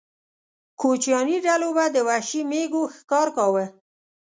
کوچیاني 0.79 1.37
ډلو 1.45 1.69
به 1.77 1.85
د 1.95 1.97
وحشي 2.07 2.41
مېږو 2.51 2.83
ښکار 2.97 3.27
کاوه. 3.37 3.65